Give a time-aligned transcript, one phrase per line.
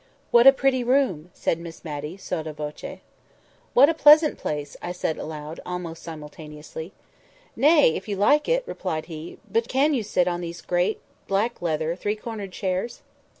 [0.31, 3.01] "What a pretty room!" said Miss Matty, sotto voce.
[3.75, 6.91] "What a pleasant place!" said I, aloud, almost simultaneously.
[7.55, 7.95] "Nay!
[7.95, 11.95] if you like it," replied he; "but can you sit on these great, black leather,
[11.95, 13.03] three cornered chairs?